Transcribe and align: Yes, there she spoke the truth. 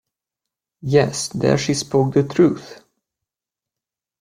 Yes, 0.81 1.27
there 1.27 1.59
she 1.59 1.75
spoke 1.75 2.15
the 2.15 2.23
truth. 2.23 2.83